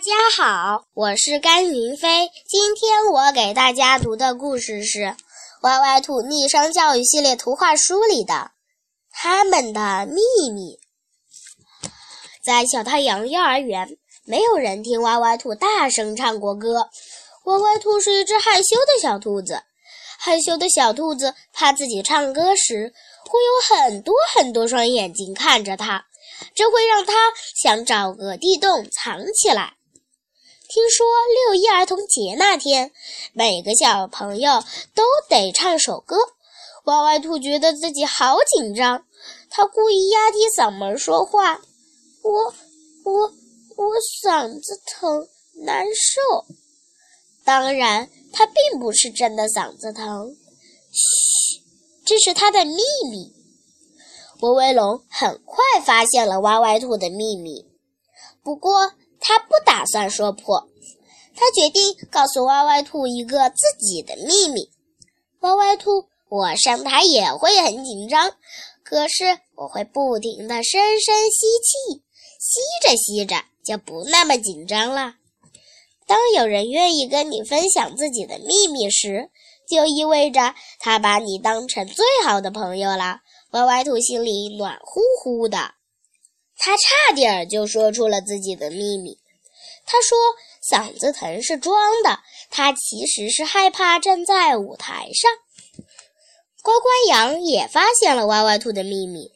[0.00, 2.30] 大家好，我是甘云飞。
[2.48, 4.98] 今天我给大家读的故事是
[5.60, 8.32] 《歪歪兔逆商教育系列图画书》里的
[9.12, 10.78] 《他们的秘密》。
[12.42, 16.88] 在小太阳幼儿园，没有人听歪歪兔大声唱过歌。
[17.44, 19.62] 歪歪兔是一只害羞的小兔子，
[20.18, 22.94] 害羞的小兔子怕自己唱歌时
[23.26, 26.06] 会有很多很多双眼睛看着它。
[26.54, 27.12] 这会让他
[27.62, 29.74] 想找个地洞藏起来。
[30.72, 32.92] 听说六一儿童节那天，
[33.32, 34.62] 每个小朋友
[34.94, 36.16] 都得唱首歌。
[36.84, 39.04] 歪歪兔觉得自己好紧张，
[39.50, 41.60] 他故意压低嗓门说话
[42.22, 42.54] ：“我、
[43.02, 43.22] 我、
[43.76, 45.26] 我嗓子疼，
[45.64, 46.46] 难受。”
[47.44, 50.36] 当然，他并不是真的嗓子疼。
[50.92, 51.60] 嘘，
[52.06, 52.76] 这是他的秘
[53.10, 53.32] 密。
[54.40, 57.66] 威威龙很快发现了歪歪兔的秘密，
[58.44, 60.68] 不过他不打算说破。
[61.36, 64.68] 他决定告诉歪歪兔一个自己的秘密。
[65.40, 68.34] 歪歪兔，我上台也会很紧张，
[68.82, 72.02] 可是我会不停地深深吸气，
[72.38, 75.14] 吸着吸着就不那么紧张了。
[76.06, 79.30] 当有人愿意跟你分享自己的秘密时，
[79.70, 83.20] 就意味着他把你当成最好的朋友了。
[83.52, 85.74] 歪歪兔心里暖乎乎的，
[86.58, 89.19] 他差点就说出了自己的秘密。
[89.86, 90.16] 他说
[90.62, 95.30] ：“嗓子疼是装的，他其实是害怕站在舞台上。”
[96.62, 99.32] 乖乖羊也发现了歪歪兔的秘密，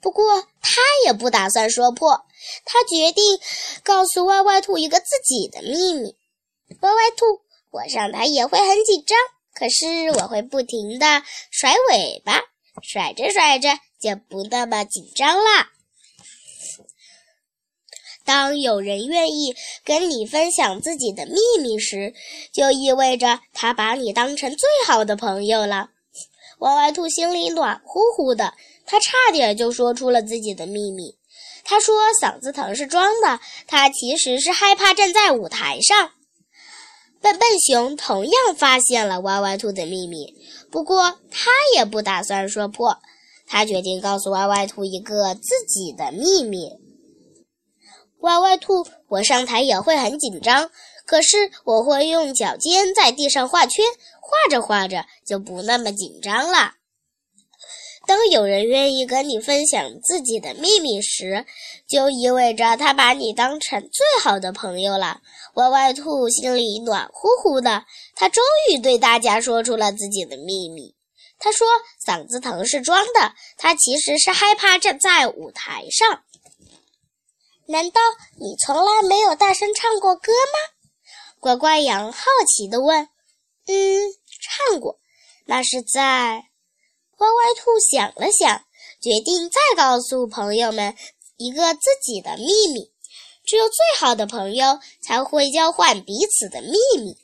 [0.00, 2.24] 不过他也不打算说破。
[2.64, 3.38] 他决定
[3.84, 6.16] 告诉歪歪兔一个自己的秘密
[6.80, 9.18] ：“歪歪兔，我上台也会很紧张，
[9.54, 12.40] 可是我会不停地甩尾巴。”
[12.82, 13.68] 甩着甩着
[14.00, 15.70] 就不那么紧张啦。
[18.24, 22.14] 当有人愿意跟你分享自己的秘密时，
[22.52, 25.90] 就意味着他把你当成最好的朋友了。
[26.58, 28.54] 歪歪兔心里暖乎乎的，
[28.86, 31.16] 他差点就说出了自己的秘密。
[31.64, 36.10] 他说：“嗓子疼是装的，他其实是害怕站在舞台上。”
[37.22, 40.34] 笨笨熊同样发现了歪歪兔的秘密，
[40.72, 42.98] 不过他也不打算说破。
[43.46, 46.70] 他决定告诉歪歪兔一个自己的秘密。
[48.22, 50.70] 歪歪兔，我上台也会很紧张，
[51.04, 53.84] 可是我会用脚尖在地上画圈，
[54.20, 56.74] 画着画着就不那么紧张了。
[58.06, 61.46] 当有人愿意跟你分享自己的秘密时，
[61.88, 65.20] 就意味着他把你当成最好的朋友了。
[65.54, 67.84] 歪歪兔心里暖乎乎的，
[68.14, 70.94] 他终于对大家说出了自己的秘密。
[71.38, 71.66] 他说
[72.04, 76.22] ：“嗓子疼是装的，他其实是害怕站在舞台上。”
[77.72, 78.00] 难道
[78.38, 81.00] 你从来没有大声唱过歌吗？
[81.40, 83.08] 乖乖羊好奇地问。
[83.66, 84.12] “嗯，
[84.68, 84.98] 唱过，
[85.46, 86.44] 那是在……”
[87.16, 88.58] 歪歪兔想了想，
[89.00, 90.94] 决定再告诉朋友们
[91.38, 92.44] 一个自己的秘
[92.74, 92.92] 密。
[93.46, 97.16] 只有最好的朋友才会交换彼此的秘密。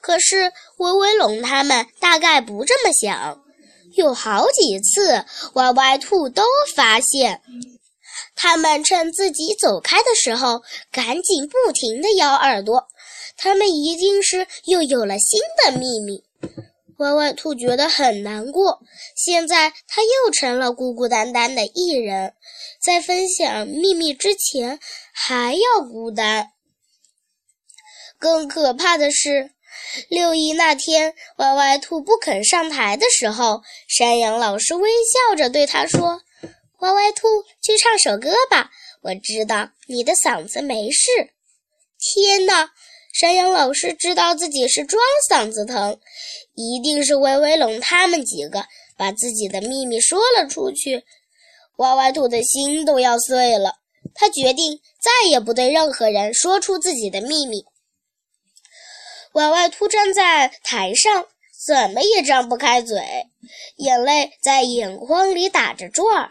[0.00, 3.42] 可是威威龙他们大概不这么想。
[3.96, 6.42] 有好几次，歪歪兔都
[6.74, 7.42] 发现，
[8.36, 12.86] 他们趁自己走开的时候，赶紧不停地咬耳朵。
[13.36, 16.22] 他们一定是又有了新的秘密。
[16.98, 18.80] 歪歪兔觉得很难过，
[19.14, 22.32] 现在他又成了孤孤单单的一人，
[22.82, 24.80] 在分享秘密之前
[25.12, 26.52] 还要孤单。
[28.18, 29.50] 更可怕的是，
[30.08, 36.22] 六一那天，歪歪兔不肯上台的时候，山羊老师微笑着对他说
[36.80, 37.26] ：“歪歪兔，
[37.62, 38.70] 去唱首歌吧，
[39.02, 41.10] 我知道你的嗓子没事。”
[41.98, 42.70] 天哪！
[43.12, 45.98] 山羊老师知道自己是装嗓子疼，
[46.54, 51.02] 一定是威威龙他们几个把自己的秘密说了出去。
[51.78, 53.76] 歪歪兔的心都要碎了，
[54.14, 57.64] 他决定再也不对任何人说出自己的秘密。
[59.32, 61.26] 歪歪兔站在台上，
[61.66, 62.98] 怎么也张不开嘴，
[63.76, 66.30] 眼泪在眼眶里打着转儿。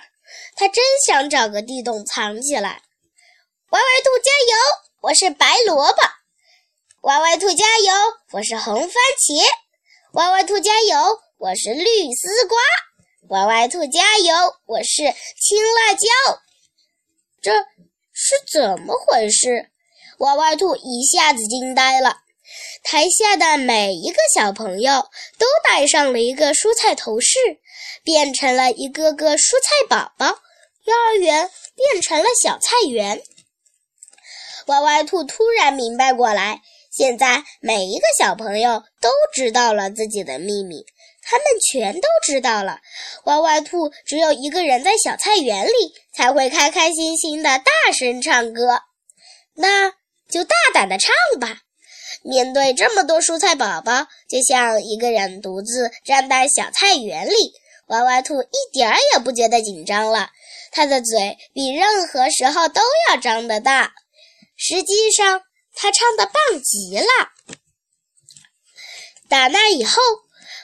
[0.56, 2.82] 他真想找个地洞藏起来。
[3.70, 4.58] 歪歪兔加油！
[5.02, 6.02] 我是白萝卜。
[7.02, 7.94] 歪歪兔加油！
[8.32, 9.46] 我是红番茄。
[10.14, 11.20] 歪歪兔加油！
[11.38, 12.58] 我是绿丝瓜。
[13.30, 14.34] 歪歪兔加油！
[14.66, 16.42] 我是青辣椒。
[17.42, 17.52] 这
[18.14, 19.70] 是怎么回事？
[20.20, 22.22] 歪歪兔一下子惊呆了。
[22.84, 27.38] 台下的每一个小朋友都戴上了一个蔬菜头饰，
[28.04, 30.40] 变成了一个个蔬菜宝宝。
[30.86, 33.22] 幼儿园变成了小菜园。
[34.68, 36.62] 歪歪兔突然明白过来，
[36.92, 40.86] 现在每一个小朋友都知道了自己的秘密，
[41.24, 42.80] 他们全都知道了。
[43.26, 45.72] 歪歪兔只有一个人在小菜园里
[46.14, 48.82] 才会开开心心的大声唱歌，
[49.56, 49.92] 那
[50.30, 51.65] 就大胆的唱吧。
[52.24, 57.36] 面对这么多蔬菜宝宝，就像一个人独自站在小菜园里，
[57.88, 60.30] 歪歪兔一点儿也不觉得紧张了。
[60.72, 63.94] 他的嘴比任何时候都要张得大。
[64.58, 65.42] 实际上，
[65.74, 67.08] 他唱的棒极了。
[69.30, 70.02] 打那以后，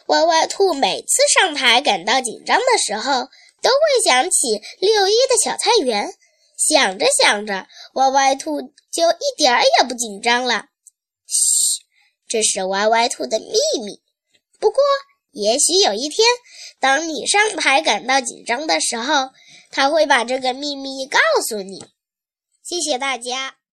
[0.07, 3.29] 歪歪兔每次上台感到紧张的时候，
[3.61, 6.13] 都会想起六一的小菜园。
[6.57, 10.65] 想着想着，歪歪兔就一点儿也不紧张了。
[11.31, 11.81] 嘘，
[12.27, 14.01] 这是歪歪兔的秘密。
[14.59, 14.83] 不过，
[15.31, 16.27] 也许有一天，
[16.79, 19.29] 当你上台感到紧张的时候，
[19.71, 21.85] 他会把这个秘密告诉你。
[22.61, 23.60] 谢谢大家。